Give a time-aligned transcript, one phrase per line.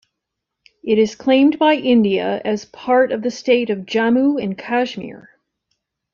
[0.83, 5.29] It is claimed by India as part of the state of Jammu and Kashmir.